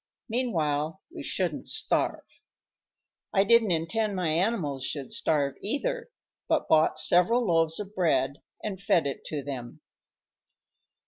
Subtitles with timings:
[0.27, 2.41] Meanwhile we shouldn't starve.
[3.35, 6.09] I didn't intend my animals should starve, either,
[6.47, 9.81] but bought several loaves of bread and fed it to them.